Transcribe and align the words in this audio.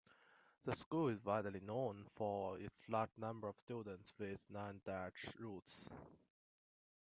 The 0.65 0.75
school 0.77 1.09
is 1.09 1.23
widely 1.23 1.59
known 1.59 2.07
for 2.15 2.57
its 2.57 2.73
large 2.89 3.11
number 3.17 3.47
of 3.47 3.55
students 3.63 4.11
with 4.17 4.39
non-Dutch 4.49 5.27
roots. 5.37 5.85